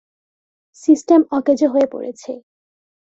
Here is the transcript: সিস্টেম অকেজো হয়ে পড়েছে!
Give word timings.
সিস্টেম 0.83 1.21
অকেজো 1.31 1.67
হয়ে 1.73 1.87
পড়েছে! 1.91 2.31